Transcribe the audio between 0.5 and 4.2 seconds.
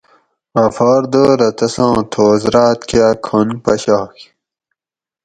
غفار دورہ تساں تھوس راۤت کاۤ کھۤن پشاگ